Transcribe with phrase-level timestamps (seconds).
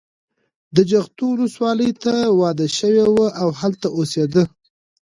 [0.75, 4.43] د جغتو ولسوالۍ ته واده شوې وه او هلته اوسېده.